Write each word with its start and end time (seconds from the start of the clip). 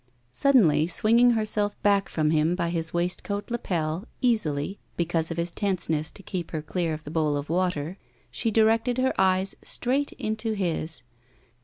Suddenly, 0.31 0.87
swinging 0.87 1.29
herself 1.37 1.79
back 1.83 2.09
from 2.09 2.31
him 2.31 2.55
by 2.55 2.69
his 2.69 2.91
waistcoat 2.91 3.51
lapel, 3.51 4.07
easily, 4.19 4.79
because 4.97 5.29
of 5.29 5.37
his 5.37 5.51
tenseness 5.51 6.09
to 6.09 6.23
keep 6.23 6.49
her 6.49 6.63
clear 6.63 6.95
of 6.95 7.03
the 7.03 7.11
bowl 7.11 7.37
of 7.37 7.51
water, 7.51 7.99
she 8.31 8.49
directed 8.49 8.97
her 8.97 9.13
eyes 9.21 9.53
straight 9.61 10.11
into 10.13 10.53
his. 10.53 11.03